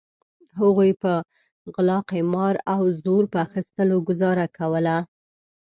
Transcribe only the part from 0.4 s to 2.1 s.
هغوی په غلا